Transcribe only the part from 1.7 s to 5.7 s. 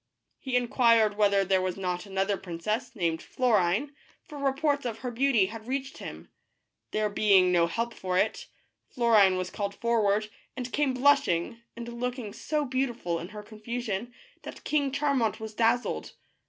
not another princess, named Florine, for reports of her beauty had